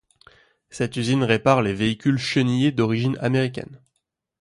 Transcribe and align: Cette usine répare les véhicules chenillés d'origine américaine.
Cette 0.71 0.95
usine 0.95 1.21
répare 1.23 1.61
les 1.61 1.75
véhicules 1.75 2.17
chenillés 2.17 2.71
d'origine 2.71 3.19
américaine. 3.21 3.83